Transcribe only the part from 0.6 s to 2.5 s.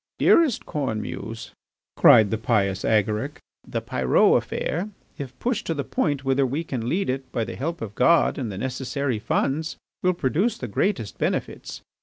Cornemuse," cried the